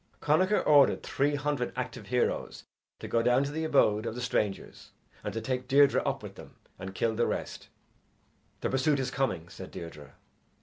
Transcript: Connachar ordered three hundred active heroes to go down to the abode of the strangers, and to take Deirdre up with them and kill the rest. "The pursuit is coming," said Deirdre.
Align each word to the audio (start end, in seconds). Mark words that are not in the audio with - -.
Connachar 0.19 0.65
ordered 0.65 1.03
three 1.03 1.35
hundred 1.35 1.73
active 1.75 2.07
heroes 2.07 2.63
to 2.97 3.07
go 3.07 3.21
down 3.21 3.43
to 3.43 3.51
the 3.51 3.63
abode 3.63 4.07
of 4.07 4.15
the 4.15 4.21
strangers, 4.21 4.89
and 5.23 5.31
to 5.31 5.39
take 5.39 5.67
Deirdre 5.67 6.01
up 6.07 6.23
with 6.23 6.33
them 6.33 6.55
and 6.79 6.95
kill 6.95 7.13
the 7.13 7.27
rest. 7.27 7.67
"The 8.61 8.71
pursuit 8.71 8.97
is 8.99 9.11
coming," 9.11 9.47
said 9.47 9.69
Deirdre. 9.69 10.15